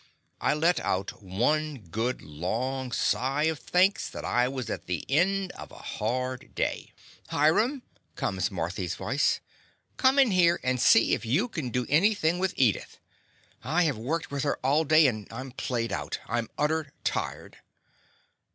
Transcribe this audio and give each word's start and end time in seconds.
I 0.39 0.55
let 0.55 0.79
out 0.79 1.21
one 1.21 1.77
good, 1.77 2.23
long 2.23 2.91
sigh 2.91 3.43
of 3.43 3.59
thanks 3.59 4.09
that 4.09 4.25
I 4.25 4.47
was 4.47 4.67
at 4.67 4.87
the 4.87 5.05
end 5.07 5.51
of 5.51 5.69
a 5.69 5.75
hard 5.77 6.55
day. 6.55 6.89
The 6.89 6.89
Confessions 6.89 6.93
of 6.97 7.11
a 7.11 7.29
Daddy 7.29 7.43
"Hiram!'' 7.75 7.81
comes 8.15 8.49
Marthy's 8.49 8.95
voice; 8.95 9.39
"Come 9.97 10.17
in 10.17 10.31
here, 10.31 10.59
and 10.63 10.81
see 10.81 11.13
if 11.13 11.23
you 11.23 11.47
can 11.47 11.69
do 11.69 11.85
anything 11.87 12.39
with 12.39 12.55
Edith. 12.57 12.97
I 13.63 13.83
have 13.83 13.97
worked 13.99 14.31
with 14.31 14.41
her 14.41 14.57
all 14.65 14.85
day, 14.85 15.05
and 15.05 15.27
I 15.29 15.39
'm 15.39 15.51
played 15.51 15.91
out; 15.93 16.17
I 16.27 16.39
'm 16.39 16.49
utter 16.57 16.93
tired." 17.03 17.57